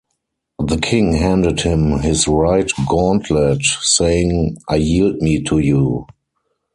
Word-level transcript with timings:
The 0.57 0.77
king 0.79 1.13
handed 1.13 1.59
him 1.59 1.99
his 1.99 2.27
right 2.27 2.67
gauntlet, 2.89 3.61
saying; 3.81 4.57
"I 4.67 4.77
yield 4.77 5.17
me 5.17 5.43
to 5.43 5.59
you". 5.59 6.07